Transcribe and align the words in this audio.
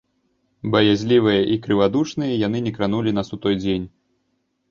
Баязлівыя 0.75 1.41
і 1.55 1.57
крывадушныя 1.65 2.39
яны 2.47 2.61
не 2.67 2.73
кранулі 2.77 3.11
нас 3.17 3.27
у 3.37 3.39
той 3.43 3.55
дзень. 3.63 3.87